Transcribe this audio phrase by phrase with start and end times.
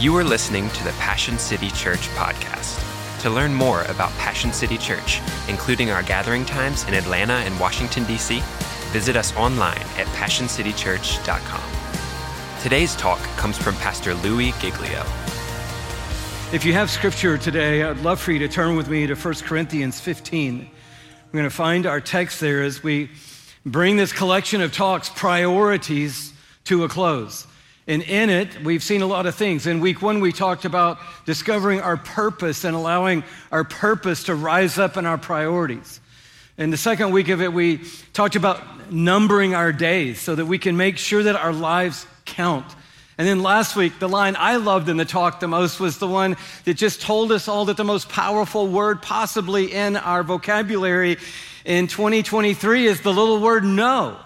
[0.00, 2.80] You are listening to the Passion City Church podcast.
[3.22, 8.04] To learn more about Passion City Church, including our gathering times in Atlanta and Washington,
[8.04, 8.40] D.C.,
[8.92, 12.62] visit us online at passioncitychurch.com.
[12.62, 15.00] Today's talk comes from Pastor Louis Giglio.
[16.52, 19.34] If you have scripture today, I'd love for you to turn with me to 1
[19.42, 20.58] Corinthians 15.
[20.60, 23.10] We're going to find our text there as we
[23.66, 26.34] bring this collection of talks, priorities,
[26.66, 27.47] to a close.
[27.88, 29.66] And in it, we've seen a lot of things.
[29.66, 34.78] In week one, we talked about discovering our purpose and allowing our purpose to rise
[34.78, 35.98] up in our priorities.
[36.58, 37.78] In the second week of it, we
[38.12, 42.66] talked about numbering our days so that we can make sure that our lives count.
[43.16, 46.06] And then last week, the line I loved in the talk the most was the
[46.06, 51.16] one that just told us all that the most powerful word possibly in our vocabulary
[51.64, 54.18] in 2023 is the little word no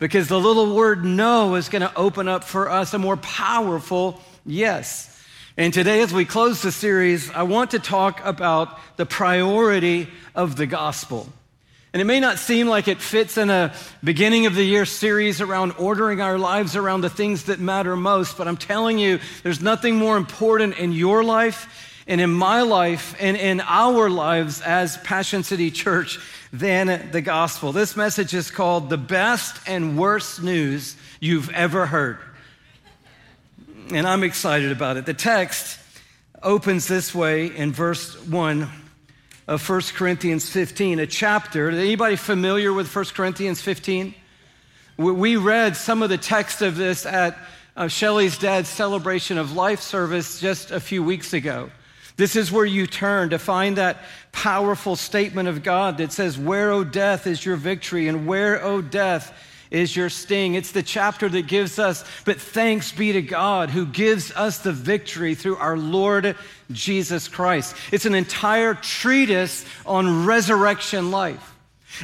[0.00, 4.20] because the little word no is going to open up for us a more powerful
[4.44, 5.06] yes.
[5.56, 10.56] And today, as we close the series, I want to talk about the priority of
[10.56, 11.28] the gospel.
[11.92, 15.40] And it may not seem like it fits in a beginning of the year series
[15.40, 19.60] around ordering our lives around the things that matter most, but I'm telling you, there's
[19.60, 24.96] nothing more important in your life and in my life and in our lives as
[24.98, 26.18] Passion City Church
[26.52, 27.72] than the gospel.
[27.72, 32.18] This message is called The Best and Worst News You've Ever Heard.
[33.92, 35.06] And I'm excited about it.
[35.06, 35.78] The text
[36.42, 38.68] opens this way in verse 1
[39.48, 41.70] of 1 Corinthians 15, a chapter.
[41.70, 44.14] Anybody familiar with 1 Corinthians 15?
[44.96, 47.36] We read some of the text of this at
[47.76, 51.70] uh, Shelley's dad's celebration of life service just a few weeks ago.
[52.20, 56.70] This is where you turn to find that powerful statement of God that says, Where,
[56.70, 59.32] O death, is your victory, and where, O death,
[59.70, 60.52] is your sting.
[60.52, 64.70] It's the chapter that gives us, but thanks be to God who gives us the
[64.70, 66.36] victory through our Lord
[66.70, 67.74] Jesus Christ.
[67.90, 71.49] It's an entire treatise on resurrection life.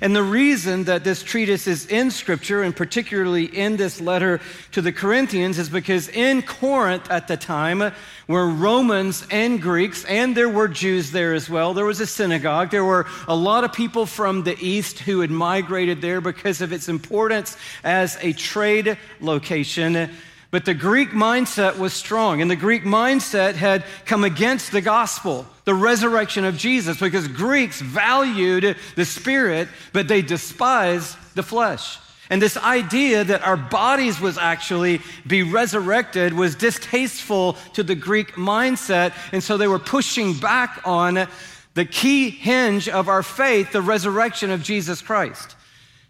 [0.03, 4.41] And the reason that this treatise is in Scripture, and particularly in this letter
[4.73, 7.93] to the Corinthians, is because in Corinth at the time
[8.29, 11.73] were Romans and Greeks, and there were Jews there as well.
[11.73, 12.71] There was a synagogue.
[12.71, 16.73] There were a lot of people from the East who had migrated there because of
[16.73, 20.11] its importance as a trade location.
[20.51, 25.47] But the Greek mindset was strong, and the Greek mindset had come against the gospel
[25.67, 31.99] the resurrection of Jesus because Greeks valued the spirit, but they despised the flesh.
[32.31, 38.33] And this idea that our bodies was actually be resurrected was distasteful to the Greek
[38.33, 39.13] mindset.
[39.33, 41.27] And so they were pushing back on
[41.75, 45.57] the key hinge of our faith, the resurrection of Jesus Christ.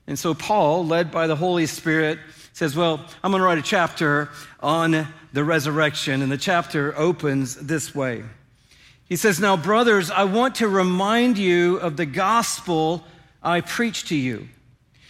[0.06, 2.18] And so Paul, led by the Holy Spirit,
[2.56, 4.30] says, Well, I'm going to write a chapter
[4.60, 6.22] on the resurrection.
[6.22, 8.24] And the chapter opens this way.
[9.04, 13.04] He says, Now, brothers, I want to remind you of the gospel
[13.42, 14.48] I preached to you,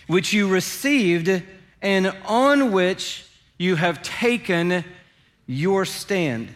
[0.08, 1.40] which you received
[1.80, 3.24] and on which
[3.58, 4.84] you have taken
[5.46, 6.48] your stand.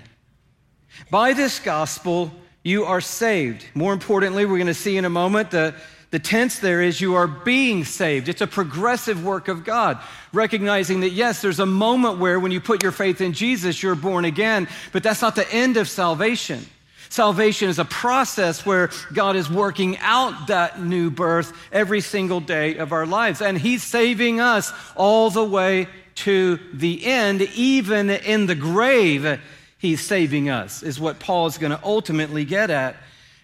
[1.08, 2.32] By this gospel,
[2.64, 3.64] you are saved.
[3.74, 5.72] More importantly, we're going to see in a moment the,
[6.10, 8.28] the tense there is you are being saved.
[8.28, 9.98] It's a progressive work of God,
[10.32, 13.94] recognizing that yes, there's a moment where when you put your faith in Jesus, you're
[13.94, 16.66] born again, but that's not the end of salvation.
[17.10, 22.76] Salvation is a process where God is working out that new birth every single day
[22.76, 23.42] of our lives.
[23.42, 29.40] And He's saving us all the way to the end, even in the grave.
[29.78, 32.96] He's saving us, is what Paul is going to ultimately get at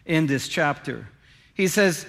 [0.04, 1.08] in this chapter.
[1.54, 2.06] He says,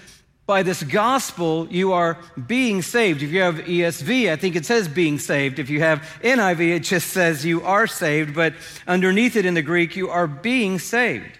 [0.48, 3.22] by this gospel, you are being saved.
[3.22, 5.60] If you have ESV, I think it says being saved.
[5.60, 8.54] If you have NIV, it just says you are saved, but
[8.88, 11.38] underneath it in the Greek, you are being saved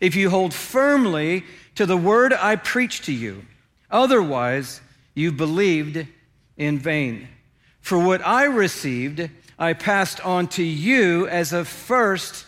[0.00, 1.44] if you hold firmly
[1.76, 3.46] to the word I preach to you.
[3.88, 4.80] Otherwise,
[5.14, 6.06] you believed
[6.56, 7.28] in vain.
[7.80, 12.46] For what I received, I passed on to you as of first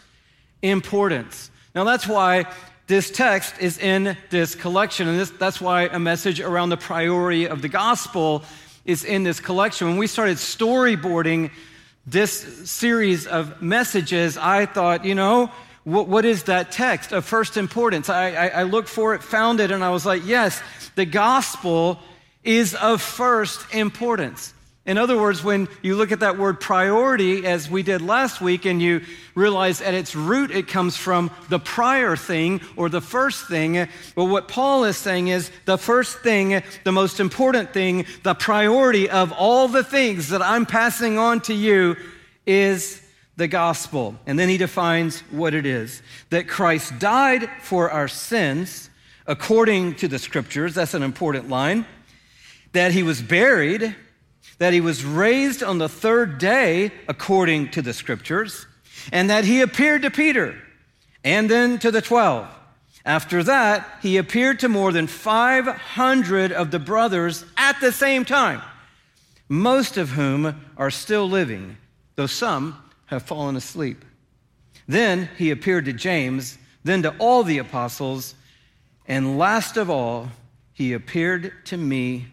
[0.63, 1.51] importance.
[1.77, 2.47] Now, that's why
[2.93, 7.49] this text is in this collection, and this, that's why a message around the priority
[7.49, 8.43] of the gospel
[8.85, 9.89] is in this collection.
[9.89, 11.53] When we started storyboarding
[12.07, 15.51] this series of messages, I thought, you know,
[15.85, 18.11] what, what is that text of first importance?
[18.11, 20.61] I, I, I looked for it, found it, and I was like, yes,
[20.95, 21.99] the gospel
[22.45, 24.52] is of first importance.
[24.85, 28.65] In other words, when you look at that word priority, as we did last week,
[28.65, 29.03] and you
[29.37, 33.87] realize at its root it comes from the prior thing or the first thing,
[34.17, 39.09] But what Paul is saying is the first thing, the most important thing, the priority
[39.09, 41.97] of all the things that I'm passing on to you
[42.45, 43.01] is
[43.37, 44.17] the gospel.
[44.27, 48.91] And then he defines what it is that Christ died for our sins
[49.29, 50.75] according to the scriptures.
[50.75, 51.87] That's an important line.
[52.73, 53.95] That he was buried,
[54.59, 58.67] that he was raised on the third day according to the scriptures,
[59.13, 60.57] and that he appeared to Peter
[61.25, 62.49] and then to the 12.
[63.05, 68.63] After that, he appeared to more than 500 of the brothers at the same time,
[69.49, 71.77] most of whom are still living,
[72.15, 74.05] though some have fallen asleep.
[74.87, 78.35] Then he appeared to James, then to all the apostles,
[79.07, 80.29] and last of all,
[80.73, 82.27] he appeared to me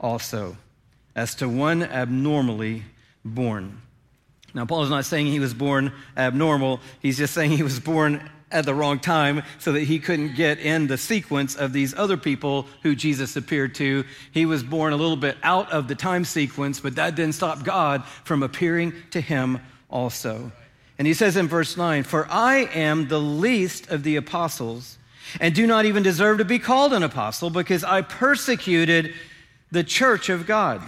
[0.00, 0.56] also,
[1.16, 2.84] as to one abnormally
[3.24, 3.82] born.
[4.54, 8.30] Now, Paul is not saying he was born abnormal, he's just saying he was born
[8.52, 12.16] at the wrong time so that he couldn't get in the sequence of these other
[12.16, 14.04] people who Jesus appeared to.
[14.30, 17.64] He was born a little bit out of the time sequence, but that didn't stop
[17.64, 19.58] God from appearing to him
[19.90, 20.52] also.
[20.98, 24.96] And he says in verse 9, For I am the least of the apostles,
[25.40, 29.12] and do not even deserve to be called an apostle, because I persecuted
[29.72, 30.80] the church of God.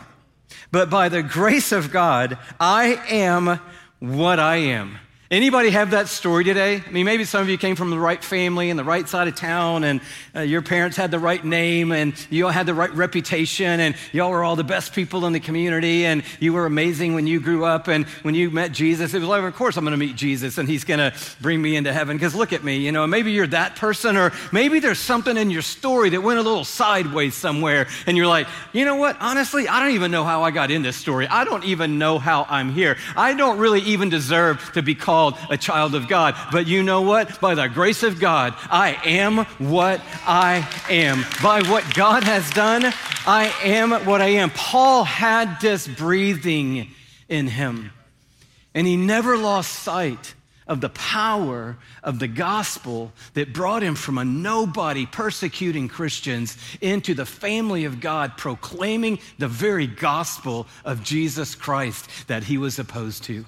[0.71, 3.61] But by the grace of God, I am
[3.99, 4.99] what I am.
[5.31, 6.83] Anybody have that story today?
[6.87, 9.29] I mean, maybe some of you came from the right family and the right side
[9.29, 10.01] of town, and
[10.35, 13.95] uh, your parents had the right name, and you all had the right reputation, and
[14.13, 17.41] y'all were all the best people in the community, and you were amazing when you
[17.41, 19.99] grew up, and when you met Jesus, it was like, of course I'm going to
[19.99, 22.17] meet Jesus, and he's going to bring me into heaven.
[22.17, 25.51] Because look at me, you know, maybe you're that person, or maybe there's something in
[25.51, 29.19] your story that went a little sideways somewhere, and you're like, you know what?
[29.21, 31.29] Honestly, I don't even know how I got in this story.
[31.29, 32.97] I don't even know how I'm here.
[33.15, 36.37] I don't really even deserve to be called called a child of God.
[36.53, 37.41] But you know what?
[37.41, 41.25] By the grace of God, I am what I am.
[41.43, 42.85] By what God has done,
[43.27, 44.51] I am what I am.
[44.51, 46.91] Paul had this breathing
[47.29, 47.91] in him,
[48.77, 50.35] and he never lost sight
[50.69, 57.13] of the power of the gospel that brought him from a nobody persecuting Christians into
[57.13, 63.25] the family of God, proclaiming the very gospel of Jesus Christ that he was opposed
[63.25, 63.45] to.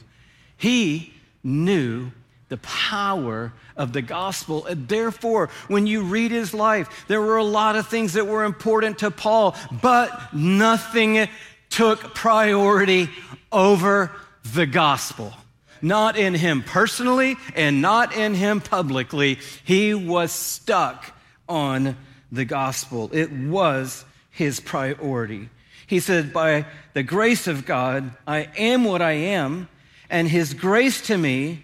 [0.57, 2.11] He knew
[2.49, 4.67] the power of the gospel.
[4.69, 8.99] Therefore, when you read his life, there were a lot of things that were important
[8.99, 11.29] to Paul, but nothing
[11.71, 13.09] took priority
[13.53, 14.13] over
[14.53, 15.33] the gospel.
[15.81, 19.39] Not in him personally and not in him publicly.
[19.65, 21.17] He was stuck
[21.49, 21.97] on
[22.31, 23.11] the gospel.
[23.13, 25.49] It was his priority.
[25.87, 29.69] He said, By the grace of God, I am what I am
[30.11, 31.63] and his grace to me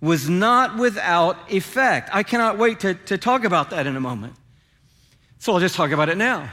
[0.00, 2.08] was not without effect.
[2.12, 4.34] I cannot wait to, to talk about that in a moment.
[5.38, 6.50] So I'll just talk about it now.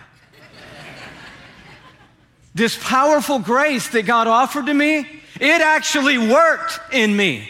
[2.54, 5.08] this powerful grace that God offered to me,
[5.40, 7.48] it actually worked in me.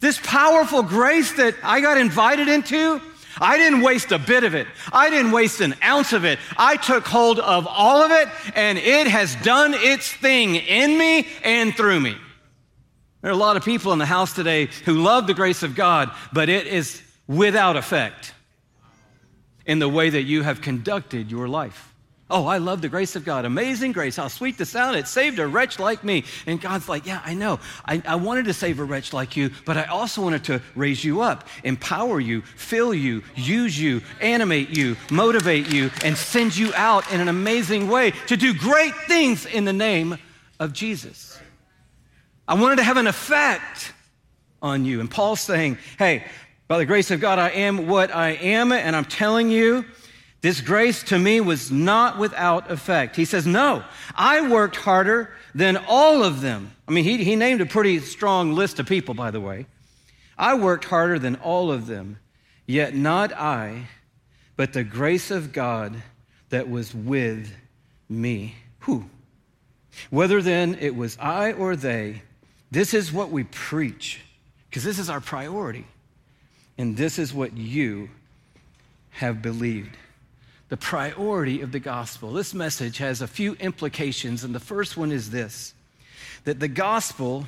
[0.00, 3.02] This powerful grace that I got invited into,
[3.38, 4.66] I didn't waste a bit of it.
[4.92, 6.38] I didn't waste an ounce of it.
[6.56, 11.28] I took hold of all of it, and it has done its thing in me
[11.44, 12.16] and through me.
[13.22, 15.74] There are a lot of people in the house today who love the grace of
[15.74, 18.34] God, but it is without effect
[19.66, 21.89] in the way that you have conducted your life.
[22.30, 23.44] Oh, I love the grace of God.
[23.44, 24.16] Amazing grace.
[24.16, 24.96] How sweet the sound.
[24.96, 26.24] It saved a wretch like me.
[26.46, 27.58] And God's like, yeah, I know.
[27.84, 31.04] I, I, wanted to save a wretch like you, but I also wanted to raise
[31.04, 36.72] you up, empower you, fill you, use you, animate you, motivate you, and send you
[36.74, 40.16] out in an amazing way to do great things in the name
[40.60, 41.40] of Jesus.
[42.46, 43.92] I wanted to have an effect
[44.62, 45.00] on you.
[45.00, 46.24] And Paul's saying, hey,
[46.68, 49.84] by the grace of God, I am what I am, and I'm telling you,
[50.40, 53.16] this grace to me was not without effect.
[53.16, 56.72] He says, No, I worked harder than all of them.
[56.88, 59.66] I mean, he, he named a pretty strong list of people, by the way.
[60.38, 62.18] I worked harder than all of them,
[62.66, 63.88] yet not I,
[64.56, 66.02] but the grace of God
[66.48, 67.52] that was with
[68.08, 68.54] me.
[68.80, 69.04] Who?
[70.08, 72.22] Whether then it was I or they,
[72.70, 74.20] this is what we preach,
[74.70, 75.86] because this is our priority.
[76.78, 78.08] And this is what you
[79.10, 79.96] have believed
[80.70, 82.32] the priority of the gospel.
[82.32, 85.74] This message has a few implications, and the first one is this
[86.44, 87.46] that the gospel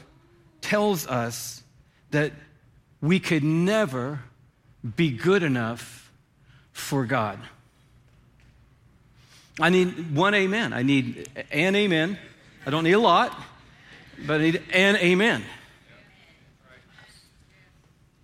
[0.60, 1.62] tells us
[2.10, 2.32] that
[3.00, 4.20] we could never
[4.96, 6.12] be good enough
[6.72, 7.38] for God.
[9.58, 10.74] I need one amen.
[10.74, 12.18] I need an amen.
[12.66, 13.34] I don't need a lot,
[14.26, 15.42] but I need an amen.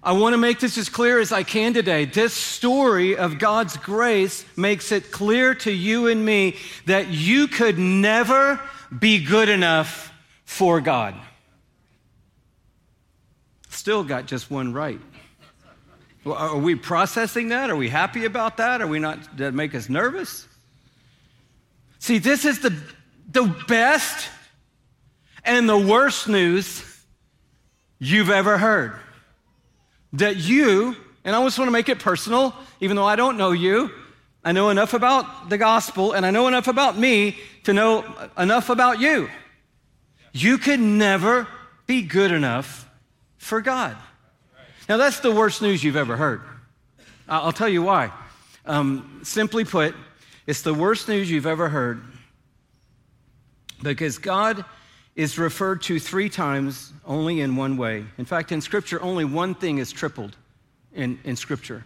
[0.02, 2.04] I want to make this as clear as I can today.
[2.04, 7.78] This story of God's grace makes it clear to you and me that you could
[7.78, 8.60] never
[8.96, 10.12] be good enough
[10.44, 11.14] for God.
[13.70, 15.00] still got just one right.
[16.26, 17.70] Are we processing that?
[17.70, 18.80] Are we happy about that?
[18.80, 20.46] Are we not, that make us nervous?
[21.98, 22.74] See, this is the,
[23.30, 24.28] the best
[25.44, 26.84] and the worst news
[27.98, 28.94] you've ever heard.
[30.14, 33.52] That you, and I just want to make it personal, even though I don't know
[33.52, 33.90] you,
[34.44, 38.04] I know enough about the gospel and I know enough about me to know
[38.38, 39.28] enough about you.
[40.32, 41.46] You could never
[41.86, 42.88] be good enough
[43.36, 43.96] for God.
[44.88, 46.40] Now, that's the worst news you've ever heard.
[47.28, 48.10] I'll tell you why.
[48.64, 49.94] Um, simply put,
[50.46, 52.02] it's the worst news you've ever heard
[53.82, 54.64] because God
[55.18, 58.04] is referred to three times only in one way.
[58.18, 60.36] In fact, in Scripture, only one thing is tripled
[60.94, 61.84] in, in Scripture,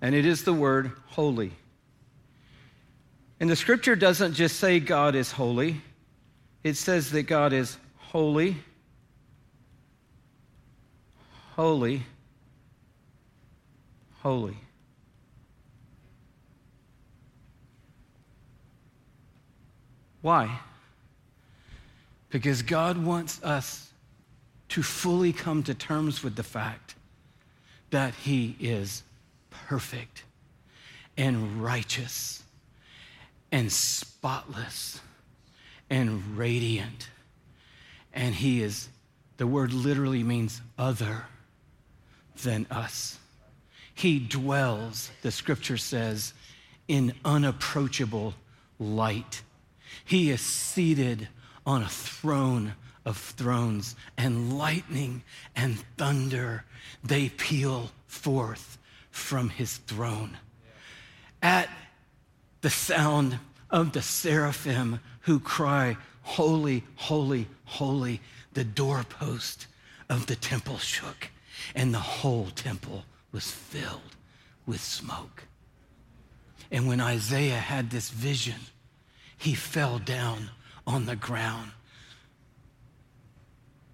[0.00, 1.50] and it is the word holy.
[3.40, 5.80] And the Scripture doesn't just say God is holy,
[6.62, 8.56] it says that God is holy,
[11.56, 12.04] holy,
[14.22, 14.56] holy.
[20.22, 20.60] Why?
[22.34, 23.92] Because God wants us
[24.70, 26.96] to fully come to terms with the fact
[27.90, 29.04] that He is
[29.68, 30.24] perfect
[31.16, 32.42] and righteous
[33.52, 35.00] and spotless
[35.88, 37.08] and radiant.
[38.12, 38.88] And He is,
[39.36, 41.26] the word literally means other
[42.42, 43.16] than us.
[43.94, 46.34] He dwells, the scripture says,
[46.88, 48.34] in unapproachable
[48.80, 49.42] light.
[50.04, 51.28] He is seated
[51.66, 55.22] on a throne of thrones, and lightning
[55.54, 56.64] and thunder,
[57.02, 58.78] they peal forth
[59.10, 60.38] from his throne.
[61.42, 61.68] At
[62.62, 63.38] the sound
[63.70, 68.20] of the seraphim who cry, Holy, holy, holy,
[68.54, 69.66] the doorpost
[70.08, 71.28] of the temple shook,
[71.74, 74.16] and the whole temple was filled
[74.64, 75.44] with smoke.
[76.70, 78.60] And when Isaiah had this vision,
[79.36, 80.50] he fell down
[80.86, 81.70] on the ground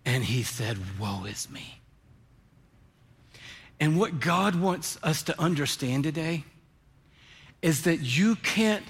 [0.04, 1.80] and he said, Woe is me.
[3.78, 6.44] And what God wants us to understand today
[7.62, 8.84] is that you can't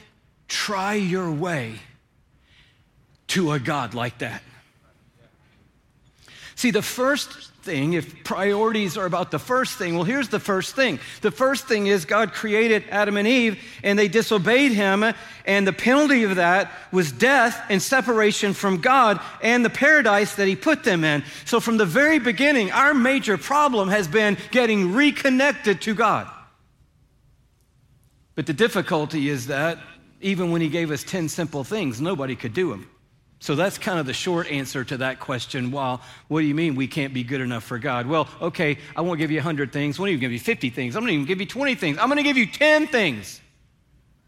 [0.49, 1.75] try your way
[3.29, 4.43] to a God like that.
[6.55, 10.75] See, the first thing, if priorities are about the first thing, well, here's the first
[10.75, 10.99] thing.
[11.21, 15.05] The first thing is God created Adam and Eve, and they disobeyed him,
[15.45, 20.49] and the penalty of that was death and separation from God and the paradise that
[20.49, 21.23] he put them in.
[21.45, 26.29] So, from the very beginning, our major problem has been getting reconnected to God.
[28.35, 29.79] But the difficulty is that
[30.21, 32.91] even when he gave us 10 simple things, nobody could do them.
[33.43, 35.71] So that's kind of the short answer to that question.
[35.71, 38.07] Well, what do you mean we can't be good enough for God?
[38.07, 39.99] Well, okay, I won't give you 100 things.
[39.99, 40.95] I won't even give you 50 things.
[40.95, 41.97] I'm going to even give you 20 things.
[41.99, 43.41] I'm going to give you 10 things.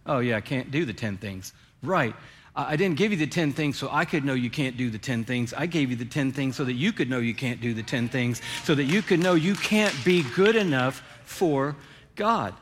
[0.07, 1.53] Oh, yeah, I can't do the 10 things.
[1.83, 2.15] Right.
[2.57, 4.99] I didn't give you the 10 things so I could know you can't do the
[4.99, 5.55] 10 things.
[5.55, 7.83] I gave you the 10 things so that you could know you can't do the
[7.83, 11.77] 10 things, so that you could know you can't be good enough for
[12.15, 12.55] God.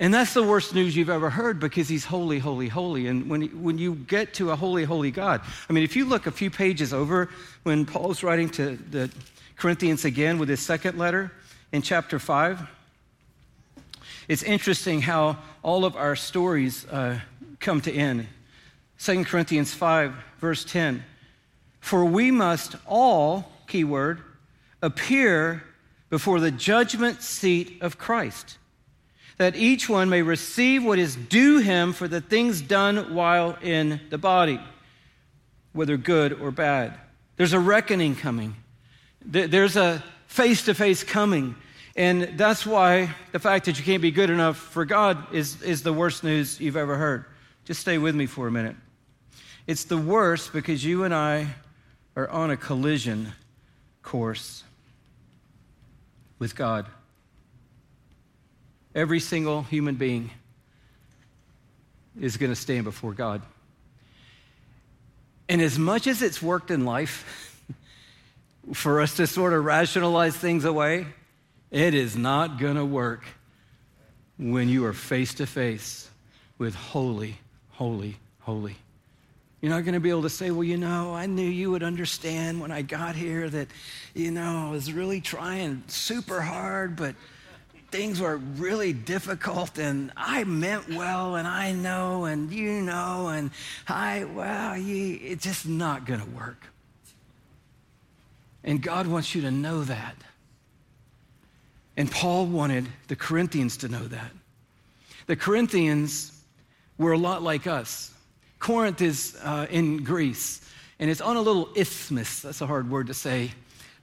[0.00, 3.08] And that's the worst news you've ever heard because he's holy, holy, holy.
[3.08, 6.26] And when, when you get to a holy, holy God, I mean, if you look
[6.26, 7.28] a few pages over
[7.64, 9.10] when Paul's writing to the
[9.56, 11.32] Corinthians again with his second letter
[11.72, 12.60] in chapter 5,
[14.28, 17.18] it's interesting how all of our stories uh,
[17.58, 18.28] come to end.
[19.00, 21.02] 2 Corinthians 5, verse 10.
[21.80, 24.20] For we must all, keyword,
[24.80, 25.64] appear
[26.08, 28.58] before the judgment seat of Christ
[29.38, 34.00] that each one may receive what is due him for the things done while in
[34.10, 34.60] the body,
[35.72, 36.94] whether good or bad.
[37.36, 38.56] There's a reckoning coming,
[39.24, 41.54] there's a face to face coming.
[41.96, 45.82] And that's why the fact that you can't be good enough for God is, is
[45.82, 47.24] the worst news you've ever heard.
[47.64, 48.76] Just stay with me for a minute.
[49.66, 51.48] It's the worst because you and I
[52.14, 53.32] are on a collision
[54.02, 54.62] course
[56.38, 56.86] with God.
[58.98, 60.32] Every single human being
[62.20, 63.42] is going to stand before God.
[65.48, 67.62] And as much as it's worked in life
[68.74, 71.06] for us to sort of rationalize things away,
[71.70, 73.22] it is not going to work
[74.36, 76.10] when you are face to face
[76.58, 77.38] with holy,
[77.70, 78.74] holy, holy.
[79.60, 81.84] You're not going to be able to say, well, you know, I knew you would
[81.84, 83.68] understand when I got here that,
[84.12, 87.14] you know, I was really trying super hard, but
[87.90, 93.50] things were really difficult and I meant well and I know and you know and
[93.86, 96.62] I, well, you, it's just not going to work.
[98.64, 100.14] And God wants you to know that.
[101.96, 104.30] And Paul wanted the Corinthians to know that.
[105.26, 106.32] The Corinthians
[106.96, 108.12] were a lot like us.
[108.58, 110.60] Corinth is uh, in Greece,
[110.98, 112.42] and it's on a little isthmus.
[112.42, 113.52] That's a hard word to say.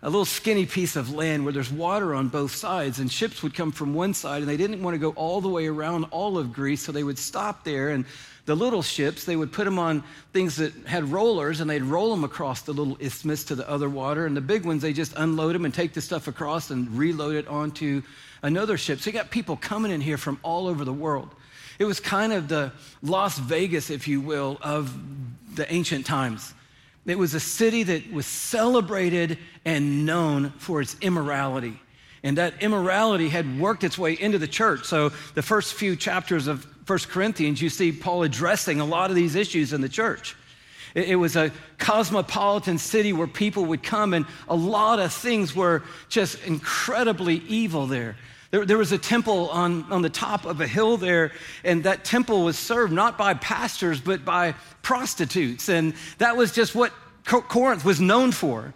[0.05, 3.55] A little skinny piece of land where there's water on both sides, and ships would
[3.55, 6.37] come from one side, and they didn't want to go all the way around all
[6.37, 7.89] of Greece, so they would stop there.
[7.89, 8.05] And
[8.45, 12.11] the little ships, they would put them on things that had rollers, and they'd roll
[12.11, 14.27] them across the little isthmus to the other water.
[14.27, 17.33] And the big ones, they just unload them and take the stuff across and reload
[17.35, 18.03] it onto
[18.43, 18.99] another ship.
[18.99, 21.31] So you got people coming in here from all over the world.
[21.79, 22.71] It was kind of the
[23.01, 24.95] Las Vegas, if you will, of
[25.55, 26.53] the ancient times.
[27.05, 31.79] It was a city that was celebrated and known for its immorality.
[32.23, 34.85] And that immorality had worked its way into the church.
[34.85, 39.15] So, the first few chapters of First Corinthians, you see Paul addressing a lot of
[39.15, 40.35] these issues in the church.
[40.95, 45.83] It was a cosmopolitan city where people would come, and a lot of things were
[46.07, 48.15] just incredibly evil there.
[48.51, 51.31] There, there, was a temple on, on the top of a hill there,
[51.63, 55.67] and that temple was served not by pastors, but by prostitutes.
[55.67, 56.93] And that was just what
[57.25, 58.73] Corinth was known for.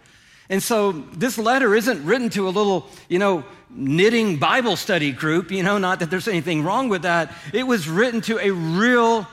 [0.48, 5.52] And so this letter isn't written to a little, you know, knitting Bible study group,
[5.52, 7.32] you know, not that there's anything wrong with that.
[7.52, 9.28] It was written to a real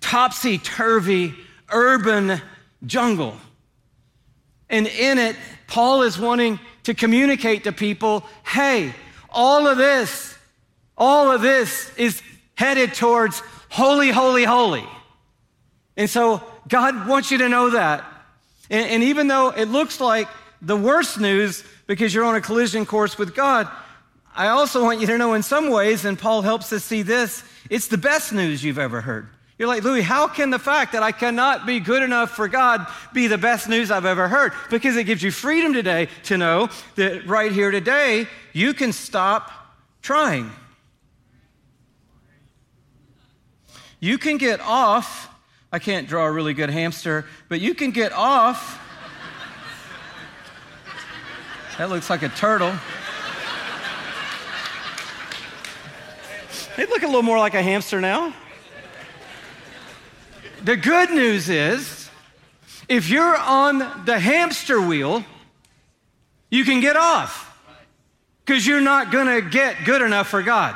[0.00, 1.34] topsy turvy
[1.70, 2.40] urban
[2.84, 3.36] jungle.
[4.68, 5.36] And in it,
[5.68, 8.94] Paul is wanting to communicate to people hey,
[9.30, 10.36] all of this,
[10.96, 12.22] all of this is
[12.54, 14.84] headed towards holy, holy, holy.
[15.96, 18.04] And so God wants you to know that.
[18.70, 20.28] And, and, even though it looks like
[20.60, 23.68] the worst news because you're on a collision course with God,
[24.34, 27.42] I also want you to know in some ways, and Paul helps us see this,
[27.70, 29.28] it's the best news you've ever heard.
[29.58, 32.86] You're like, Louis, how can the fact that I cannot be good enough for God
[33.12, 34.52] be the best news I've ever heard?
[34.70, 39.50] Because it gives you freedom today to know that right here today, you can stop
[40.00, 40.52] trying.
[43.98, 45.28] You can get off.
[45.72, 48.80] I can't draw a really good hamster, but you can get off.
[51.78, 52.72] That looks like a turtle.
[56.76, 58.32] They look a little more like a hamster now.
[60.64, 62.10] The good news is
[62.88, 65.24] if you're on the hamster wheel,
[66.50, 67.44] you can get off
[68.44, 70.74] because you're not going to get good enough for God.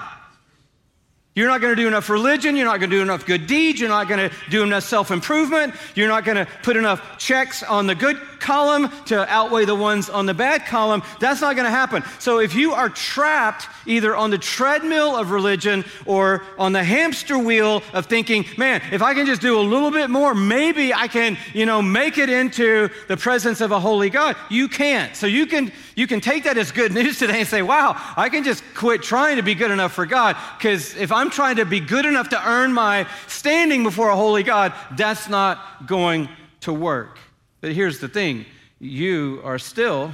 [1.34, 2.56] You're not going to do enough religion.
[2.56, 3.80] You're not going to do enough good deeds.
[3.80, 5.74] You're not going to do enough self improvement.
[5.94, 10.10] You're not going to put enough checks on the good column to outweigh the ones
[10.10, 11.02] on the bad column.
[11.20, 12.02] That's not going to happen.
[12.18, 17.38] So if you are trapped either on the treadmill of religion or on the hamster
[17.38, 21.08] wheel of thinking, man, if I can just do a little bit more, maybe I
[21.08, 25.16] can, you know, make it into the presence of a holy God, you can't.
[25.16, 28.28] So you can you can take that as good news today and say, wow, I
[28.28, 31.64] can just quit trying to be good enough for God because if I'm trying to
[31.64, 36.28] be good enough to earn my standing before a holy God, that's not going
[36.60, 37.18] to work.
[37.62, 38.44] But here's the thing
[38.80, 40.12] you are still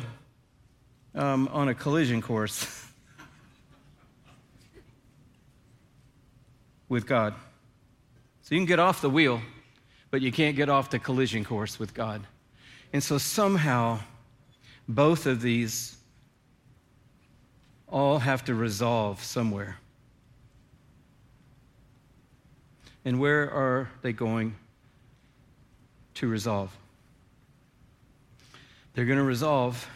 [1.15, 2.67] um, on a collision course
[6.91, 7.33] with God.
[8.43, 9.41] So you can get off the wheel,
[10.11, 12.23] but you can't get off the collision course with God.
[12.93, 14.01] And so somehow,
[14.87, 15.97] both of these
[17.89, 19.79] all have to resolve somewhere.
[23.07, 24.55] And where are they going
[26.15, 26.78] to resolve?
[28.99, 29.89] They're going to resolve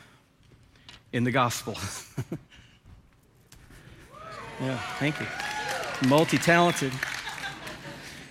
[1.13, 1.73] in the gospel.
[4.61, 5.27] yeah, thank you.
[6.09, 6.93] Multi talented.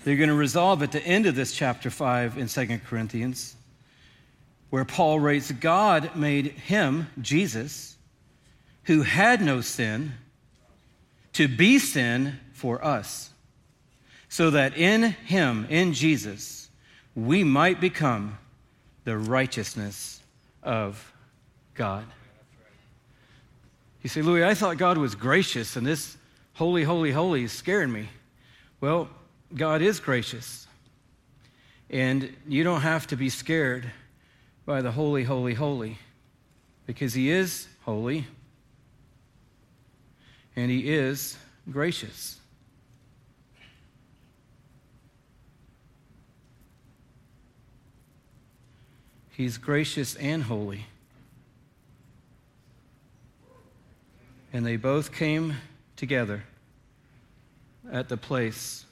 [0.06, 3.58] They're going to resolve at the end of this chapter 5 in 2 Corinthians,
[4.70, 7.98] where Paul writes God made him, Jesus,
[8.86, 10.14] who had no sin,
[11.34, 13.32] to be sin for us,
[14.30, 16.70] so that in him, in Jesus,
[17.14, 18.38] we might become
[19.04, 20.21] the righteousness
[20.64, 21.14] of
[21.74, 22.06] God.
[24.02, 26.18] You say, Louis, I thought God was gracious, and this
[26.54, 28.10] holy, holy, holy is scaring me.
[28.80, 29.10] Well,
[29.54, 30.68] God is gracious.
[31.90, 33.92] And you don't have to be scared
[34.66, 35.98] by the holy, holy, holy,
[36.88, 38.26] because He is holy
[40.56, 41.38] and He is
[41.70, 42.41] gracious.
[49.42, 50.86] He's gracious and holy.
[54.54, 55.56] And they both came
[55.96, 56.44] together
[57.92, 58.86] at the place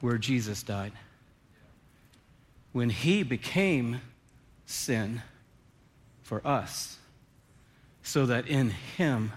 [0.00, 0.90] where Jesus died.
[2.72, 4.00] When he became
[4.66, 5.22] sin
[6.22, 6.98] for us
[8.02, 9.30] so that in him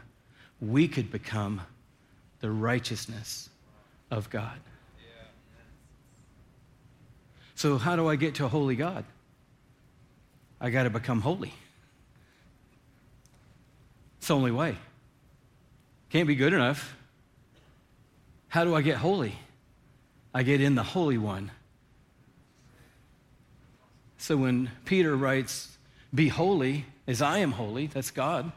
[0.60, 1.62] we could become
[2.40, 3.52] the righteousness
[4.10, 4.58] of God.
[7.54, 9.06] So, how do I get to a holy God?
[10.62, 11.52] I got to become holy.
[14.20, 14.78] It's the only way.
[16.12, 16.96] Can't be good enough.
[18.48, 19.36] How do I get holy?
[20.34, 21.52] I get in the Holy One.
[24.18, 25.78] So when Peter writes,
[26.14, 28.52] Be holy as I am holy, that's God.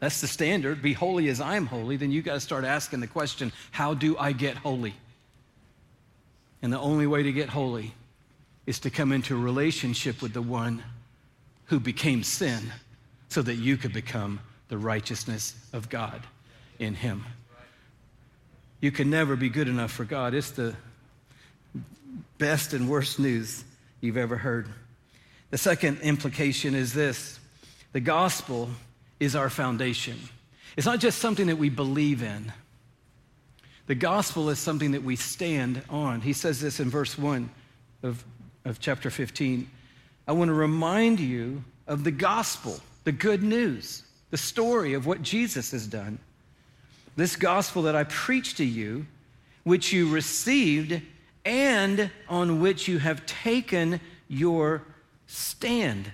[0.00, 0.82] That's the standard.
[0.82, 1.96] Be holy as I am holy.
[1.96, 4.94] Then you got to start asking the question, How do I get holy?
[6.60, 7.94] And the only way to get holy
[8.66, 10.82] is to come into a relationship with the one
[11.66, 12.72] who became sin
[13.28, 16.22] so that you could become the righteousness of God
[16.78, 17.24] in him.
[18.80, 20.34] You can never be good enough for God.
[20.34, 20.74] It's the
[22.38, 23.64] best and worst news
[24.00, 24.68] you've ever heard.
[25.50, 27.38] The second implication is this
[27.92, 28.70] the gospel
[29.20, 30.18] is our foundation.
[30.76, 32.52] It's not just something that we believe in,
[33.86, 36.20] the gospel is something that we stand on.
[36.20, 37.50] He says this in verse 1
[38.02, 38.24] of,
[38.64, 39.68] of chapter 15.
[40.26, 45.22] I want to remind you of the gospel, the good news, the story of what
[45.22, 46.18] Jesus has done.
[47.16, 49.06] This gospel that I preach to you,
[49.64, 51.02] which you received
[51.44, 54.82] and on which you have taken your
[55.26, 56.10] stand.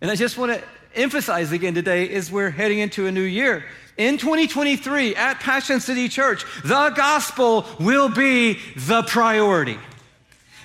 [0.00, 0.62] And I just want to
[0.94, 3.64] emphasize again today is we're heading into a new year.
[3.96, 9.78] In 2023 at Passion City Church, the gospel will be the priority.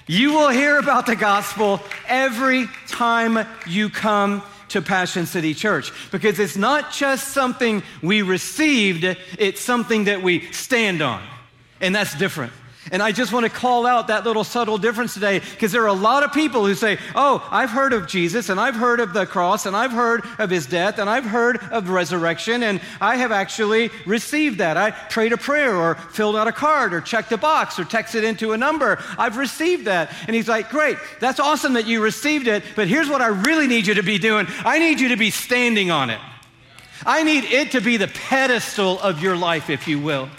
[0.10, 6.40] You will hear about the gospel every time you come to Passion City Church because
[6.40, 9.04] it's not just something we received,
[9.38, 11.22] it's something that we stand on.
[11.80, 12.54] And that's different.
[12.92, 15.88] And I just want to call out that little subtle difference today because there are
[15.88, 19.14] a lot of people who say, Oh, I've heard of Jesus and I've heard of
[19.14, 23.18] the cross and I've heard of his death and I've heard of resurrection and I
[23.18, 24.78] have actually received that.
[24.78, 28.24] I prayed a prayer or filled out a card or checked a box or texted
[28.24, 28.98] into a number.
[29.18, 30.14] I've received that.
[30.26, 33.68] And he's like, Great, that's awesome that you received it, but here's what I really
[33.68, 36.20] need you to be doing I need you to be standing on it.
[37.06, 40.30] I need it to be the pedestal of your life, if you will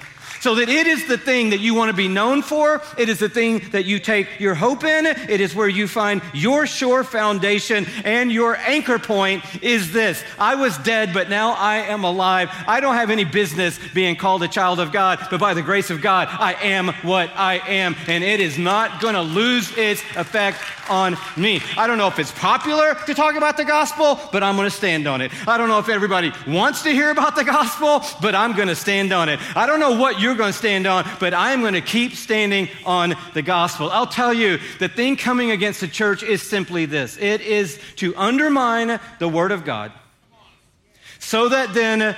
[0.41, 2.83] so that it is the thing that you want to be known for.
[2.99, 5.07] It is the thing that you take your hope in.
[5.07, 10.55] It is where you find your sure foundation and your anchor point is this I
[10.55, 12.51] was dead, but now I am alive.
[12.67, 15.91] I don't have any business being called a child of God, but by the grace
[15.91, 20.03] of God, I am what I am, and it is not going to lose its
[20.17, 21.61] effect on me.
[21.77, 24.77] I don't know if it's popular to talk about the gospel, but I'm going to
[24.77, 25.31] stand on it.
[25.47, 28.77] I don't know if everybody wants to hear about the gospel, but I'm going to
[28.77, 29.39] stand on it.
[29.57, 32.69] I don't know what you're going to stand on, but I'm going to keep standing
[32.87, 33.91] on the gospel.
[33.91, 38.15] I'll tell you, the thing coming against the church is simply this it is to
[38.17, 39.91] undermine the word of God
[41.19, 42.15] so that then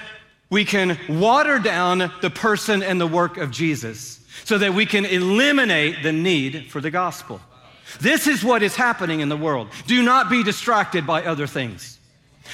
[0.50, 5.06] we can water down the person and the work of Jesus so that we can
[5.06, 7.40] eliminate the need for the gospel.
[7.98, 9.68] This is what is happening in the world.
[9.86, 11.98] Do not be distracted by other things.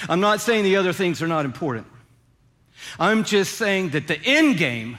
[0.08, 1.88] I'm not saying the other things are not important.
[3.00, 4.98] I'm just saying that the end game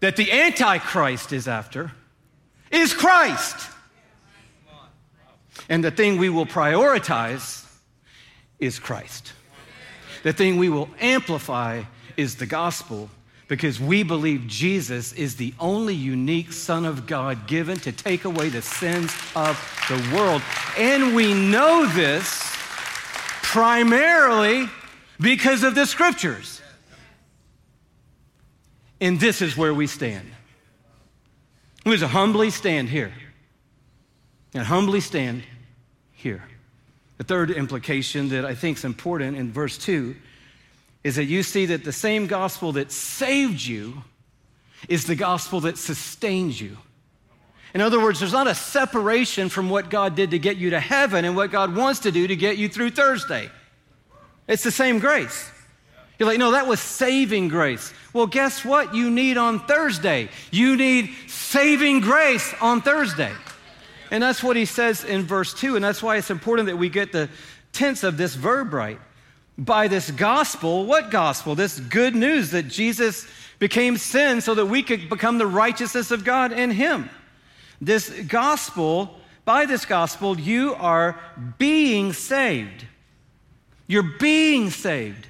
[0.00, 1.92] that the Antichrist is after
[2.70, 3.70] is Christ.
[5.68, 7.64] And the thing we will prioritize
[8.58, 9.32] is Christ.
[10.22, 11.82] The thing we will amplify
[12.16, 13.10] is the gospel
[13.48, 18.48] because we believe Jesus is the only unique Son of God given to take away
[18.48, 19.56] the sins of
[19.88, 20.42] the world.
[20.76, 22.42] And we know this
[23.42, 24.68] primarily
[25.20, 26.60] because of the scriptures.
[29.00, 30.30] And this is where we stand.
[31.84, 33.12] We just humbly stand here.
[34.54, 35.42] And humbly stand
[36.12, 36.42] here.
[37.18, 40.16] The third implication that I think is important in verse 2
[41.04, 44.02] is that you see that the same gospel that saved you
[44.88, 46.76] is the gospel that sustains you.
[47.74, 50.80] In other words, there's not a separation from what God did to get you to
[50.80, 53.50] heaven and what God wants to do to get you through Thursday.
[54.48, 55.50] It's the same grace.
[56.18, 57.92] You're like, no, that was saving grace.
[58.12, 60.28] Well, guess what you need on Thursday?
[60.50, 63.32] You need saving grace on Thursday.
[64.10, 65.76] And that's what he says in verse 2.
[65.76, 67.28] And that's why it's important that we get the
[67.72, 68.98] tense of this verb right
[69.58, 70.86] by this gospel.
[70.86, 71.54] What gospel?
[71.54, 73.26] This good news that Jesus
[73.58, 77.10] became sin so that we could become the righteousness of God in Him.
[77.80, 81.20] This gospel, by this gospel, you are
[81.58, 82.86] being saved.
[83.86, 85.26] You're being saved.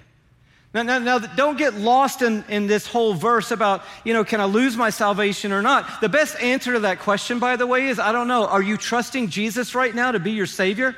[0.77, 4.43] Now, now, now, don't get lost in, in this whole verse about, you know, can
[4.43, 6.03] I lose my salvation or not?
[6.03, 8.47] The best answer to that question, by the way, is I don't know.
[8.47, 10.95] Are you trusting Jesus right now to be your Savior?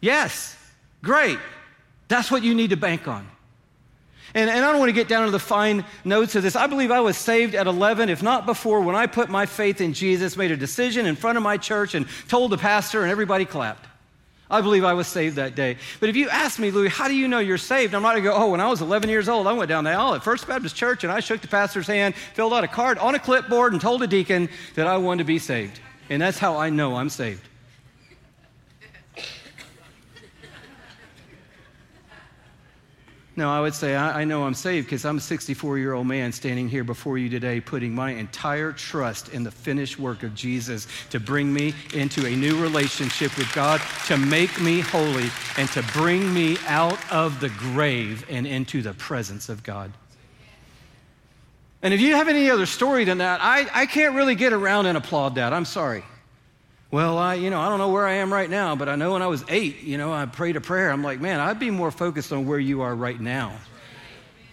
[0.00, 0.56] Yes,
[1.02, 1.38] great.
[2.08, 3.28] That's what you need to bank on.
[4.34, 6.56] And, and I don't want to get down to the fine notes of this.
[6.56, 9.82] I believe I was saved at 11, if not before, when I put my faith
[9.82, 13.10] in Jesus, made a decision in front of my church, and told the pastor, and
[13.10, 13.86] everybody clapped.
[14.48, 15.76] I believe I was saved that day.
[15.98, 17.94] But if you ask me, Louis, how do you know you're saved?
[17.94, 19.84] I'm not going to go, oh, when I was 11 years old, I went down
[19.84, 22.68] the aisle at First Baptist Church and I shook the pastor's hand, filled out a
[22.68, 25.80] card on a clipboard, and told a deacon that I wanted to be saved.
[26.10, 27.42] And that's how I know I'm saved.
[33.38, 36.06] No, I would say I, I know I'm saved because I'm a 64 year old
[36.06, 40.34] man standing here before you today, putting my entire trust in the finished work of
[40.34, 45.68] Jesus to bring me into a new relationship with God, to make me holy, and
[45.72, 49.92] to bring me out of the grave and into the presence of God.
[51.82, 54.86] And if you have any other story than that, I, I can't really get around
[54.86, 55.52] and applaud that.
[55.52, 56.04] I'm sorry.
[56.90, 59.12] Well, I, you know, I don't know where I am right now, but I know
[59.12, 60.90] when I was eight, you know, I prayed a prayer.
[60.90, 63.58] I'm like, man, I'd be more focused on where you are right now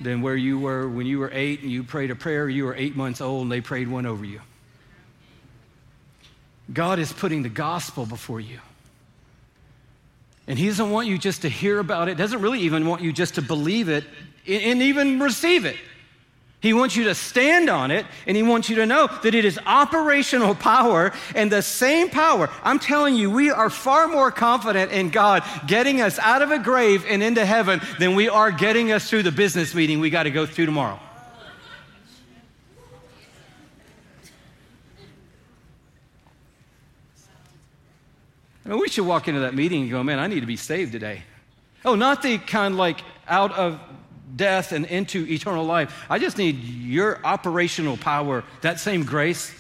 [0.01, 2.49] than where you were when you were eight and you prayed a prayer.
[2.49, 4.41] You were eight months old and they prayed one over you.
[6.71, 8.59] God is putting the gospel before you.
[10.47, 13.13] And He doesn't want you just to hear about it, doesn't really even want you
[13.13, 14.05] just to believe it
[14.47, 15.77] and even receive it.
[16.63, 19.43] He wants you to stand on it, and He wants you to know that it
[19.43, 22.49] is operational power and the same power.
[22.63, 26.59] I'm telling you, we are far more confident in God getting us out of a
[26.59, 30.23] grave and into heaven than we are getting us through the business meeting we got
[30.23, 30.97] to go through tomorrow.
[38.65, 40.55] I mean, we should walk into that meeting and go, man, I need to be
[40.55, 41.23] saved today.
[41.83, 43.81] Oh, not the kind like out of
[44.35, 46.05] death and into eternal life.
[46.09, 49.53] I just need your operational power, that same grace.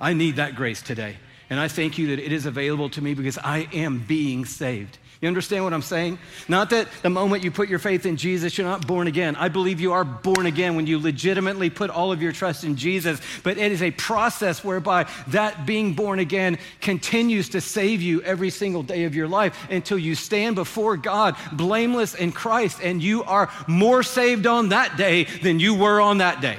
[0.00, 1.16] I need that grace today.
[1.50, 4.98] And I thank you that it is available to me because I am being saved.
[5.20, 6.18] You understand what I'm saying?
[6.48, 9.36] Not that the moment you put your faith in Jesus, you're not born again.
[9.36, 12.74] I believe you are born again when you legitimately put all of your trust in
[12.76, 18.22] Jesus, but it is a process whereby that being born again continues to save you
[18.22, 23.02] every single day of your life until you stand before God blameless in Christ and
[23.02, 26.58] you are more saved on that day than you were on that day.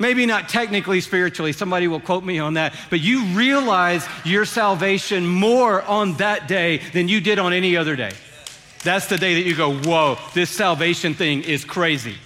[0.00, 5.26] Maybe not technically spiritually, somebody will quote me on that, but you realize your salvation
[5.26, 8.12] more on that day than you did on any other day.
[8.82, 12.16] That's the day that you go, whoa, this salvation thing is crazy.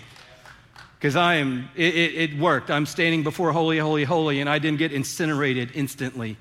[0.97, 2.71] Because I am, it, it, it worked.
[2.71, 6.37] I'm standing before holy, holy, holy, and I didn't get incinerated instantly.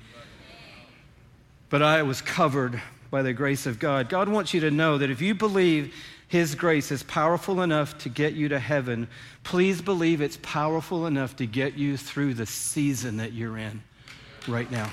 [1.68, 4.08] But I was covered by the grace of God.
[4.08, 5.92] God wants you to know that if you believe
[6.34, 9.06] his grace is powerful enough to get you to heaven.
[9.44, 13.80] Please believe it's powerful enough to get you through the season that you're in
[14.48, 14.90] right now.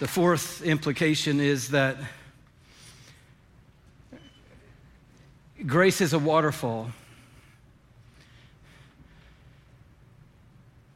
[0.00, 1.96] The fourth implication is that
[5.64, 6.90] grace is a waterfall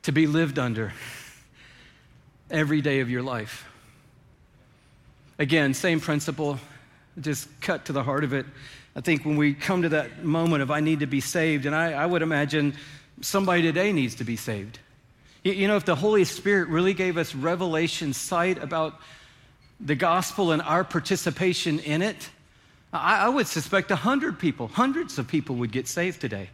[0.03, 0.93] to be lived under
[2.51, 3.69] every day of your life.
[5.39, 6.59] Again, same principle
[7.21, 8.47] just cut to the heart of it.
[8.97, 11.75] I think when we come to that moment of I need to be saved, and
[11.75, 12.75] I, I would imagine
[13.21, 14.79] somebody today needs to be saved.
[15.45, 19.01] You, you know, if the Holy Spirit really gave us revelation sight about
[19.81, 22.31] the gospel and our participation in it,
[22.93, 26.51] I, I would suspect a hundred people, hundreds of people would get saved today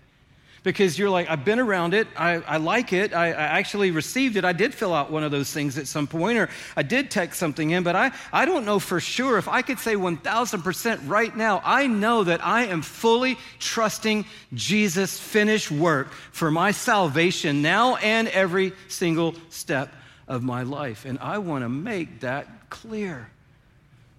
[0.64, 2.08] because you're like, I've been around it.
[2.16, 3.12] I, I like it.
[3.12, 4.46] I, I, actually received it.
[4.46, 7.38] I did fill out one of those things at some point, or I did text
[7.38, 11.36] something in, but I, I don't know for sure if I could say 1000% right
[11.36, 14.24] now, I know that I am fully trusting
[14.54, 19.92] Jesus' finished work for my salvation now and every single step
[20.26, 21.04] of my life.
[21.04, 23.30] And I want to make that clear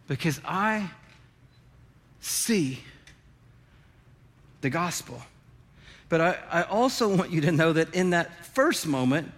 [0.08, 0.92] because I
[2.22, 2.84] see
[4.62, 5.20] the gospel.
[6.15, 9.34] But I, I also want you to know that in that first moment,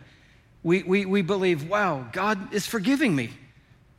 [0.61, 3.31] we, we, we believe, wow, God is forgiving me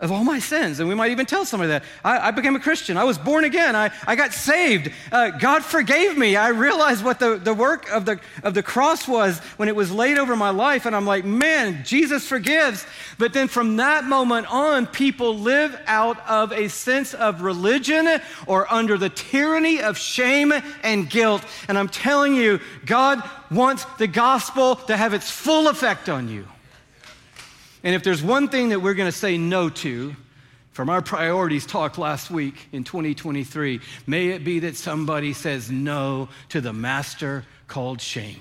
[0.01, 0.79] of all my sins.
[0.79, 1.83] And we might even tell somebody that.
[2.05, 2.97] I, I became a Christian.
[2.97, 3.75] I was born again.
[3.75, 4.93] I, I got saved.
[5.11, 6.37] Uh, God forgave me.
[6.37, 9.91] I realized what the, the work of the, of the cross was when it was
[9.91, 10.87] laid over my life.
[10.87, 12.87] And I'm like, man, Jesus forgives.
[13.19, 18.73] But then from that moment on, people live out of a sense of religion or
[18.73, 20.53] under the tyranny of shame
[20.85, 21.45] and guilt.
[21.67, 26.47] And I'm telling you, God wants the gospel to have its full effect on you.
[27.83, 30.15] And if there's one thing that we're going to say no to
[30.73, 36.29] from our priorities talk last week in 2023, may it be that somebody says no
[36.51, 38.41] to the master called shame.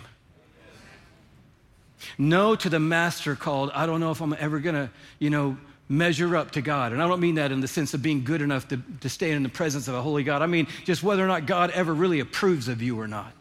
[2.17, 5.57] No to the master called, I don't know if I'm ever going to, you know,
[5.89, 6.91] measure up to God.
[6.91, 9.33] And I don't mean that in the sense of being good enough to, to stand
[9.33, 10.41] in the presence of a holy God.
[10.41, 13.31] I mean just whether or not God ever really approves of you or not.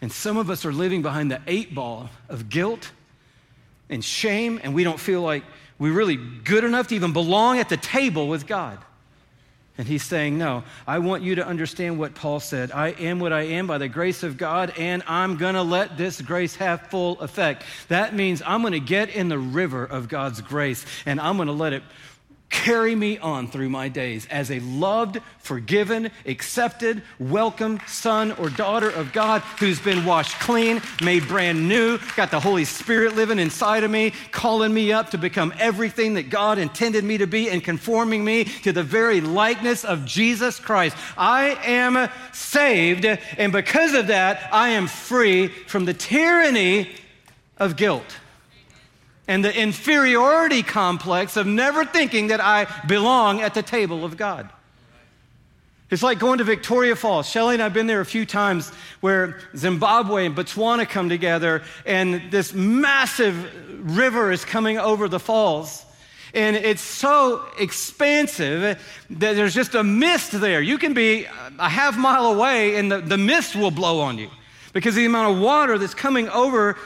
[0.00, 2.90] And some of us are living behind the eight ball of guilt
[3.90, 5.44] and shame, and we don't feel like
[5.78, 8.78] we're really good enough to even belong at the table with God.
[9.78, 12.72] And he's saying, No, I want you to understand what Paul said.
[12.72, 15.96] I am what I am by the grace of God, and I'm going to let
[15.96, 17.62] this grace have full effect.
[17.86, 21.46] That means I'm going to get in the river of God's grace, and I'm going
[21.46, 21.84] to let it
[22.50, 28.90] carry me on through my days as a loved, forgiven, accepted, welcome son or daughter
[28.90, 33.84] of God who's been washed clean, made brand new, got the Holy Spirit living inside
[33.84, 37.62] of me, calling me up to become everything that God intended me to be and
[37.62, 40.96] conforming me to the very likeness of Jesus Christ.
[41.16, 46.90] I am saved, and because of that, I am free from the tyranny
[47.58, 48.16] of guilt
[49.28, 54.48] and the inferiority complex of never thinking that I belong at the table of God.
[55.90, 57.28] It's like going to Victoria Falls.
[57.28, 62.30] Shelley and I've been there a few times where Zimbabwe and Botswana come together, and
[62.30, 65.84] this massive river is coming over the falls.
[66.34, 70.60] And it's so expansive that there's just a mist there.
[70.60, 71.24] You can be
[71.58, 74.30] a half mile away, and the, the mist will blow on you
[74.74, 76.76] because the amount of water that's coming over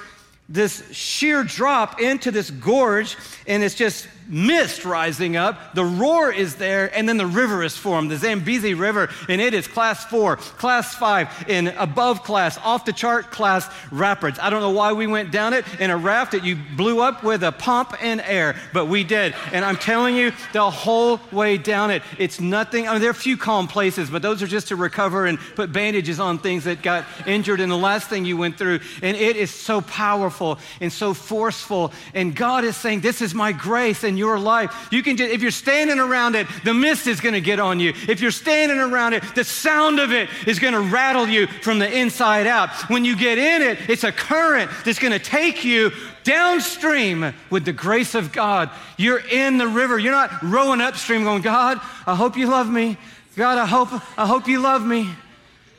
[0.52, 5.74] this sheer drop into this gorge, and it's just mist rising up.
[5.74, 9.54] The roar is there, and then the river is formed, the Zambezi River, and it
[9.54, 14.38] is class four, class five, in above class, off the chart class rapids.
[14.40, 17.24] I don't know why we went down it in a raft that you blew up
[17.24, 19.34] with a pump and air, but we did.
[19.52, 22.88] And I'm telling you, the whole way down it, it's nothing.
[22.88, 25.38] I mean, there are a few calm places, but those are just to recover and
[25.56, 28.80] put bandages on things that got injured in the last thing you went through.
[29.02, 30.41] And it is so powerful
[30.81, 31.92] and so forceful.
[32.14, 34.05] And God is saying, This is my grace.
[34.05, 34.88] And your life.
[34.90, 37.81] You can just, if you're standing around it, the mist is going to get on
[37.81, 37.92] you.
[38.09, 41.78] If you're standing around it, the sound of it is going to rattle you from
[41.78, 42.70] the inside out.
[42.90, 45.90] When you get in it, it's a current that's going to take you
[46.24, 48.70] downstream with the grace of God.
[48.96, 49.98] You're in the river.
[49.98, 52.96] You're not rowing upstream going, God, I hope you love me.
[53.37, 55.09] God, I hope, I hope you love me.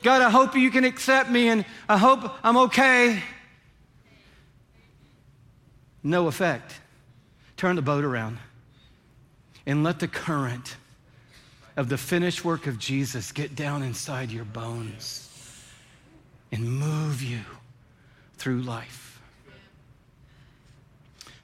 [0.01, 3.21] God, I hope you can accept me and I hope I'm okay.
[6.03, 6.79] No effect.
[7.55, 8.37] Turn the boat around
[9.65, 10.75] and let the current
[11.77, 15.29] of the finished work of Jesus get down inside your bones
[16.51, 17.39] and move you
[18.37, 19.21] through life.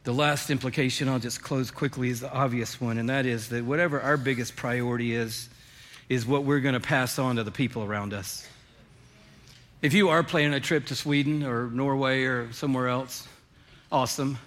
[0.04, 3.64] The last implication, I'll just close quickly, is the obvious one, and that is that
[3.64, 5.50] whatever our biggest priority is,
[6.10, 8.48] is what we're going to pass on to the people around us.
[9.82, 13.28] If you are planning a trip to Sweden or Norway or somewhere else,
[13.92, 14.38] awesome.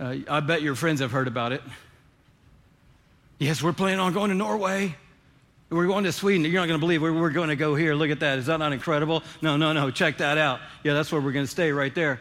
[0.00, 1.62] Uh, I bet your friends have heard about it.
[3.38, 4.96] Yes, we're planning on going to Norway.
[5.68, 6.44] We're going to Sweden.
[6.44, 7.94] You're not going to believe we're going to go here.
[7.94, 8.38] Look at that.
[8.38, 9.22] Is that not incredible?
[9.42, 9.90] No, no, no.
[9.90, 10.60] Check that out.
[10.82, 12.20] Yeah, that's where we're going to stay right there.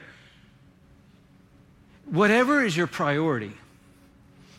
[2.06, 3.54] Whatever is your priority.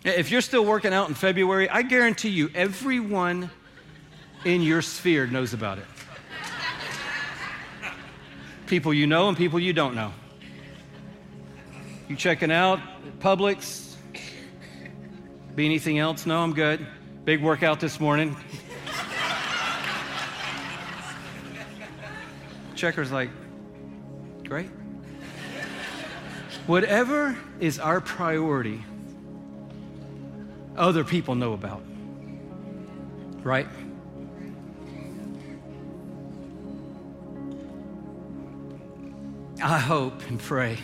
[0.03, 3.51] If you're still working out in February, I guarantee you everyone
[4.45, 5.85] in your sphere knows about it.
[8.67, 10.13] people you know and people you don't know.
[12.11, 12.81] You checking out
[13.21, 13.95] Publix?
[15.55, 16.27] Be anything else?
[16.27, 16.85] No, I'm good.
[17.25, 18.37] Big workout this morning.
[22.75, 23.31] Checker's like,
[24.45, 24.71] great.
[26.67, 28.83] Whatever is our priority,
[30.77, 31.85] other people know about.
[33.45, 33.69] Right?
[39.63, 40.77] I hope and pray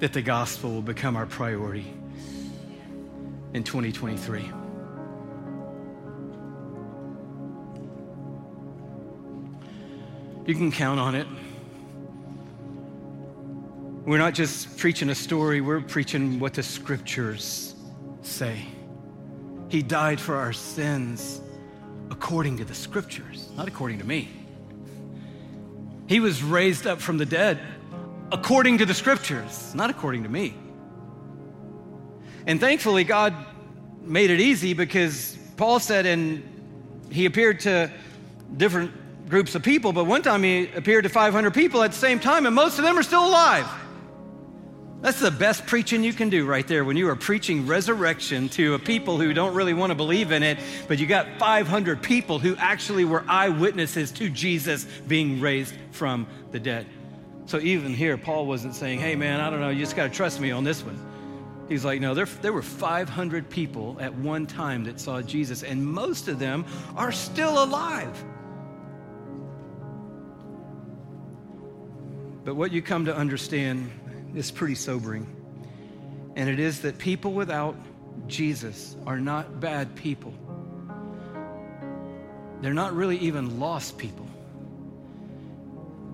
[0.00, 1.86] that the gospel will become our priority
[3.52, 4.50] in 2023.
[10.46, 11.26] You can count on it.
[14.06, 17.74] We're not just preaching a story, we're preaching what the scriptures
[18.22, 18.64] say.
[19.68, 21.42] He died for our sins
[22.10, 24.28] according to the scriptures, not according to me.
[26.08, 27.60] He was raised up from the dead
[28.32, 30.54] according to the scriptures, not according to me.
[32.46, 33.34] And thankfully, God
[34.02, 36.42] made it easy because Paul said, and
[37.10, 37.90] he appeared to
[38.56, 42.18] different groups of people, but one time he appeared to 500 people at the same
[42.18, 43.66] time, and most of them are still alive.
[45.02, 48.74] That's the best preaching you can do right there when you are preaching resurrection to
[48.74, 50.58] a people who don't really want to believe in it,
[50.88, 56.60] but you got 500 people who actually were eyewitnesses to Jesus being raised from the
[56.60, 56.86] dead.
[57.50, 60.08] So even here, Paul wasn't saying, hey man, I don't know, you just got to
[60.08, 60.96] trust me on this one.
[61.68, 65.84] He's like, no, there, there were 500 people at one time that saw Jesus, and
[65.84, 68.24] most of them are still alive.
[72.44, 73.90] But what you come to understand
[74.32, 75.26] is pretty sobering.
[76.36, 77.74] And it is that people without
[78.28, 80.32] Jesus are not bad people.
[82.60, 84.28] They're not really even lost people.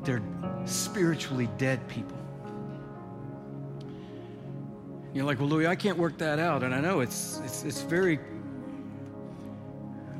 [0.02, 0.22] They're
[0.66, 2.16] spiritually dead people.
[5.14, 6.62] You're like, well, Louie, I can't work that out.
[6.62, 8.18] And I know it's, it's, it's very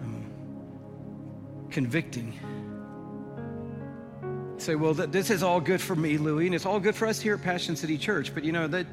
[0.02, 0.24] um,
[1.70, 2.32] convicting.
[4.56, 7.06] Say, well, th- this is all good for me, Louie, and it's all good for
[7.06, 8.32] us here at Passion City Church.
[8.32, 8.86] But you know, that.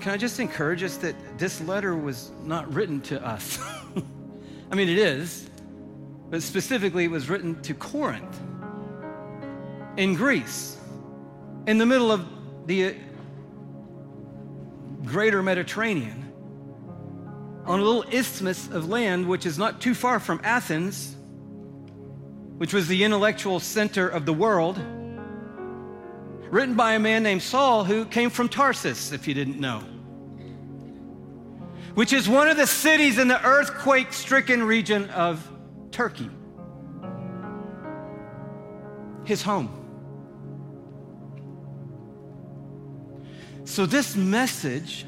[0.00, 3.58] Can I just encourage us that this letter was not written to us?
[4.70, 5.48] I mean, it is,
[6.30, 8.40] but specifically, it was written to Corinth
[9.96, 10.78] in Greece,
[11.66, 12.26] in the middle of
[12.66, 12.96] the
[15.04, 16.32] greater Mediterranean,
[17.66, 21.16] on a little isthmus of land which is not too far from Athens,
[22.56, 24.78] which was the intellectual center of the world,
[26.50, 29.80] written by a man named Saul who came from Tarsus, if you didn't know,
[31.94, 35.46] which is one of the cities in the earthquake stricken region of
[35.90, 36.30] Turkey.
[39.24, 39.81] His home.
[43.64, 45.06] So, this message,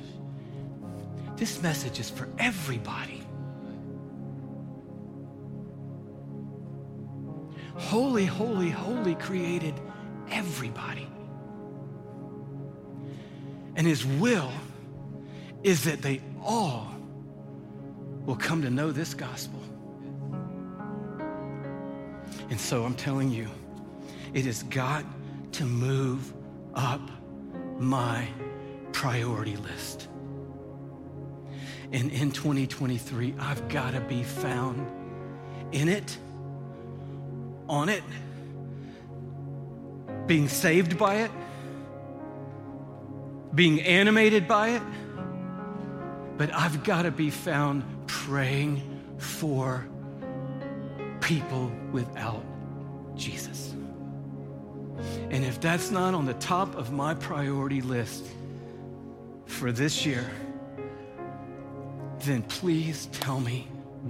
[1.36, 3.22] this message is for everybody.
[7.76, 9.74] Holy, holy, holy created
[10.30, 11.09] everybody.
[13.76, 14.52] And his will
[15.64, 16.94] is that they all
[18.24, 19.61] will come to know this gospel.
[22.50, 23.48] And so I'm telling you,
[24.32, 25.05] it has got
[25.52, 26.32] to move
[26.74, 27.00] up
[27.78, 28.28] my
[28.95, 30.09] priority list.
[31.92, 34.86] And in 2023, I've got to be found
[35.72, 36.16] in it,
[37.68, 38.03] on it,
[40.26, 41.30] being saved by it,
[43.55, 44.82] being animated by it.
[46.38, 48.80] But I've got to be found praying
[49.18, 49.86] for
[51.20, 52.45] people without
[53.16, 53.74] Jesus.
[55.30, 58.24] And if that's not on the top of my priority list
[59.55, 60.28] for this year,
[62.20, 63.68] then please tell me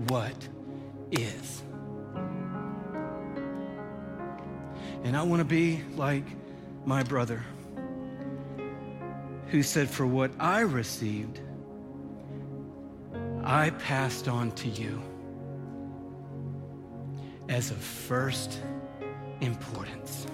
[0.09, 0.35] what
[1.11, 1.63] is.
[5.05, 6.25] And I want to be like
[6.87, 7.45] my brother
[9.49, 11.41] who said, For what I received,
[13.45, 15.03] I passed on to you
[17.51, 18.59] as of first
[19.43, 20.27] importance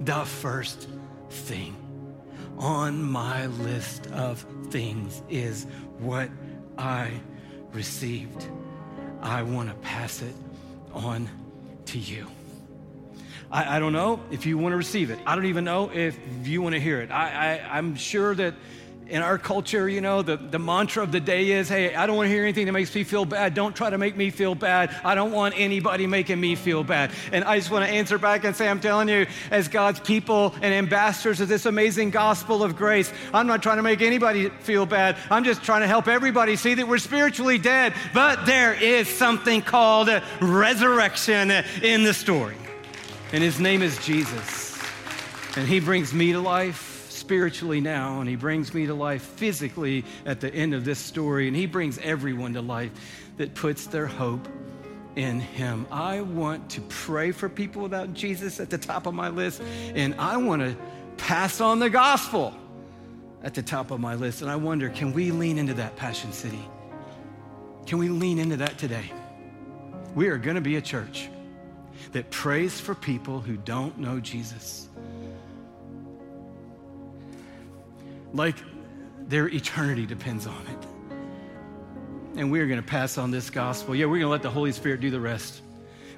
[0.00, 0.88] the first
[1.30, 1.76] thing
[2.58, 5.66] on my list of things is
[5.98, 6.30] what
[6.78, 7.10] I
[7.72, 8.46] received.
[9.20, 10.34] I want to pass it
[10.92, 11.28] on
[11.86, 12.26] to you.
[13.50, 15.18] I, I, don't know if you want to receive it.
[15.26, 17.10] I don't even know if you want to hear it.
[17.10, 18.54] I, I, I'm sure that
[19.08, 22.16] in our culture, you know, the, the mantra of the day is hey, I don't
[22.16, 23.54] want to hear anything that makes me feel bad.
[23.54, 24.94] Don't try to make me feel bad.
[25.04, 27.10] I don't want anybody making me feel bad.
[27.32, 30.54] And I just want to answer back and say, I'm telling you, as God's people
[30.62, 34.86] and ambassadors of this amazing gospel of grace, I'm not trying to make anybody feel
[34.86, 35.16] bad.
[35.30, 37.94] I'm just trying to help everybody see that we're spiritually dead.
[38.14, 40.08] But there is something called
[40.40, 41.50] resurrection
[41.82, 42.56] in the story.
[43.32, 44.80] And his name is Jesus.
[45.56, 46.91] And he brings me to life
[47.32, 51.48] spiritually now, and He brings me to life physically at the end of this story,
[51.48, 52.90] and He brings everyone to life
[53.38, 54.46] that puts their hope
[55.16, 55.86] in Him.
[55.90, 59.62] I want to pray for people without Jesus at the top of my list,
[59.94, 60.76] and I want to
[61.16, 62.54] pass on the gospel
[63.42, 64.42] at the top of my list.
[64.42, 66.62] And I wonder, can we lean into that, Passion City?
[67.86, 69.10] Can we lean into that today?
[70.14, 71.30] We are going to be a church
[72.12, 74.90] that prays for people who don't know Jesus.
[78.32, 78.56] Like
[79.28, 80.86] their eternity depends on it.
[82.38, 83.94] And we are going to pass on this gospel.
[83.94, 85.62] Yeah, we're going to let the Holy Spirit do the rest.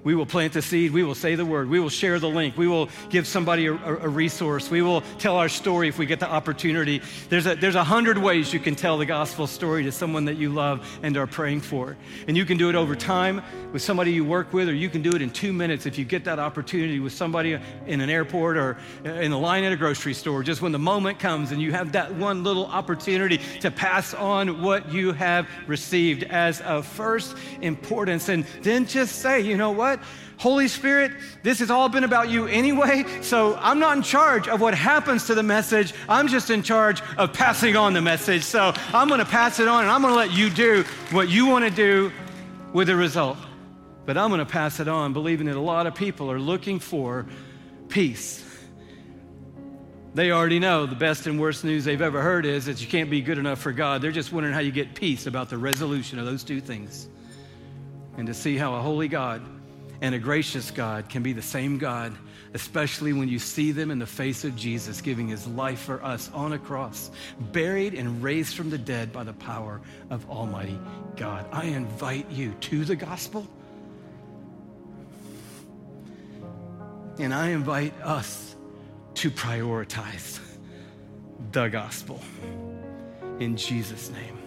[0.05, 0.93] We will plant the seed.
[0.93, 1.71] We will say the word.
[1.71, 2.59] We will share the link.
[2.59, 4.71] We will give somebody a, a, resource.
[4.71, 7.01] We will tell our story if we get the opportunity.
[7.31, 10.37] There's a, there's a hundred ways you can tell the gospel story to someone that
[10.37, 11.97] you love and are praying for.
[12.29, 13.43] And you can do it over time
[13.73, 16.05] with somebody you work with, or you can do it in two minutes if you
[16.05, 20.15] get that opportunity with somebody in an airport or in a line at a grocery
[20.15, 20.43] store.
[20.43, 24.61] Just when the moment comes and you have that one little opportunity to pass on
[24.61, 28.29] what you have received as of first importance.
[28.29, 29.94] And then just say, you know what?
[29.97, 30.07] What?
[30.37, 34.61] Holy Spirit, this has all been about you anyway, so I'm not in charge of
[34.61, 35.95] what happens to the message.
[36.09, 38.43] I'm just in charge of passing on the message.
[38.43, 41.29] So I'm going to pass it on and I'm going to let you do what
[41.29, 42.13] you want to do
[42.73, 43.39] with the result.
[44.07, 46.79] But I'm going to pass it on, believing that a lot of people are looking
[46.79, 47.27] for
[47.89, 48.43] peace.
[50.15, 53.11] They already know the best and worst news they've ever heard is that you can't
[53.11, 54.03] be good enough for God.
[54.03, 57.09] They're just wondering how you get peace about the resolution of those two things.
[58.17, 59.43] And to see how a holy God
[60.01, 62.13] and a gracious God can be the same God,
[62.53, 66.31] especially when you see them in the face of Jesus giving his life for us
[66.35, 67.11] on a cross,
[67.53, 69.81] buried and raised from the dead by the power
[70.11, 70.79] of Almighty
[71.17, 71.47] God.
[71.53, 73.47] I invite you to the gospel.
[77.19, 78.57] And I invite us
[79.15, 80.41] to prioritize
[81.53, 82.21] the gospel.
[83.39, 84.39] In Jesus' name.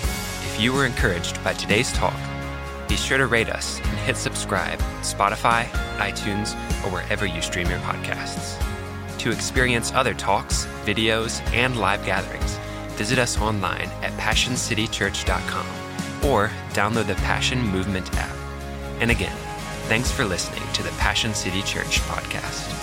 [0.00, 2.18] If you were encouraged by today's talk,
[2.88, 5.64] be sure to rate us and hit subscribe Spotify,
[5.98, 8.58] iTunes, or wherever you stream your podcasts.
[9.18, 12.56] To experience other talks, videos, and live gatherings,
[12.96, 15.66] visit us online at passioncitychurch.com
[16.28, 18.34] or download the Passion Movement app.
[19.00, 19.36] And again,
[19.88, 22.77] Thanks for listening to the Passion City Church podcast.